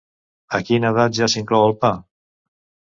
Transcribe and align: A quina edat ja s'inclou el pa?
A 0.59 0.61
quina 0.69 0.93
edat 0.97 1.17
ja 1.21 1.31
s'inclou 1.35 1.69
el 1.69 1.79
pa? 1.85 1.95